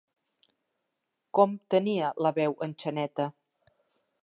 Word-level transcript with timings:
Com 1.39 1.53
tenia 1.75 2.09
la 2.27 2.33
veu 2.39 2.57
en 2.69 2.75
Xaneta? 2.85 3.31